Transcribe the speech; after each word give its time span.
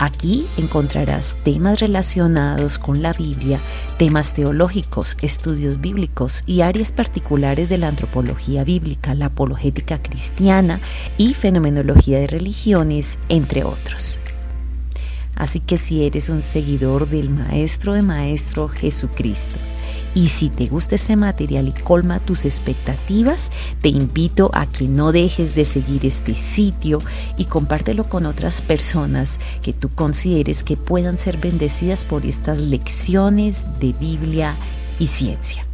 Aquí 0.00 0.46
encontrarás 0.56 1.36
temas 1.42 1.80
relacionados 1.80 2.78
con 2.78 3.02
la 3.02 3.12
Biblia, 3.12 3.58
temas 3.98 4.32
teológicos, 4.32 5.16
estudios 5.22 5.80
bíblicos 5.80 6.44
y 6.46 6.60
áreas 6.60 6.92
particulares 6.92 7.68
de 7.68 7.78
la 7.78 7.88
antropología 7.88 8.62
bíblica, 8.62 9.16
la 9.16 9.26
apologética 9.26 10.00
cristiana 10.00 10.80
y 11.16 11.34
fenomenología 11.34 12.20
de 12.20 12.28
religiones, 12.28 13.18
entre 13.28 13.64
otros. 13.64 14.20
Así 15.34 15.58
que 15.58 15.76
si 15.78 16.04
eres 16.04 16.28
un 16.28 16.42
seguidor 16.42 17.08
del 17.08 17.30
Maestro 17.30 17.92
de 17.92 18.02
Maestro 18.02 18.68
Jesucristo, 18.68 19.58
y 20.18 20.26
si 20.26 20.50
te 20.50 20.66
gusta 20.66 20.96
este 20.96 21.14
material 21.14 21.68
y 21.68 21.72
colma 21.72 22.18
tus 22.18 22.44
expectativas, 22.44 23.52
te 23.80 23.88
invito 23.88 24.50
a 24.52 24.66
que 24.66 24.88
no 24.88 25.12
dejes 25.12 25.54
de 25.54 25.64
seguir 25.64 26.04
este 26.04 26.34
sitio 26.34 27.00
y 27.36 27.44
compártelo 27.44 28.08
con 28.08 28.26
otras 28.26 28.60
personas 28.60 29.38
que 29.62 29.72
tú 29.72 29.90
consideres 29.90 30.64
que 30.64 30.76
puedan 30.76 31.18
ser 31.18 31.36
bendecidas 31.38 32.04
por 32.04 32.26
estas 32.26 32.58
lecciones 32.58 33.64
de 33.78 33.92
Biblia 33.92 34.56
y 34.98 35.06
ciencia. 35.06 35.67